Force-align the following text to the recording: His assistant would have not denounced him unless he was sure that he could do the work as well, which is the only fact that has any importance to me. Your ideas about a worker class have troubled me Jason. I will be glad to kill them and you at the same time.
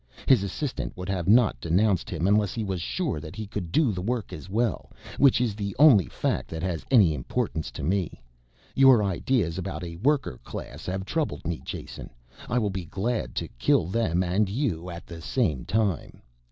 His 0.25 0.41
assistant 0.41 0.97
would 0.97 1.09
have 1.09 1.27
not 1.27 1.61
denounced 1.61 2.09
him 2.09 2.25
unless 2.27 2.55
he 2.55 2.63
was 2.63 2.81
sure 2.81 3.19
that 3.19 3.35
he 3.35 3.45
could 3.45 3.71
do 3.71 3.91
the 3.91 4.01
work 4.01 4.33
as 4.33 4.49
well, 4.49 4.91
which 5.19 5.39
is 5.39 5.53
the 5.53 5.75
only 5.77 6.07
fact 6.07 6.49
that 6.49 6.63
has 6.63 6.83
any 6.89 7.13
importance 7.13 7.69
to 7.69 7.83
me. 7.83 8.19
Your 8.73 9.03
ideas 9.03 9.59
about 9.59 9.83
a 9.83 9.97
worker 9.97 10.39
class 10.43 10.87
have 10.87 11.05
troubled 11.05 11.45
me 11.45 11.61
Jason. 11.63 12.09
I 12.49 12.57
will 12.57 12.71
be 12.71 12.85
glad 12.85 13.35
to 13.35 13.47
kill 13.59 13.85
them 13.85 14.23
and 14.23 14.49
you 14.49 14.89
at 14.89 15.05
the 15.05 15.21
same 15.21 15.65
time. 15.65 16.23